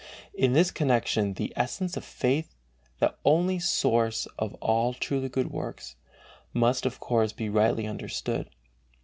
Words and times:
In 0.33 0.53
this 0.53 0.71
connection 0.71 1.35
the 1.35 1.53
essence 1.55 1.95
of 1.95 2.03
faith, 2.03 2.55
that 2.97 3.19
only 3.23 3.59
source 3.59 4.25
of 4.39 4.55
all 4.55 4.95
truly 4.95 5.29
good 5.29 5.51
works, 5.51 5.95
must 6.53 6.87
of 6.87 6.99
course 6.99 7.31
be 7.31 7.49
rightly 7.49 7.85
understood. 7.85 8.49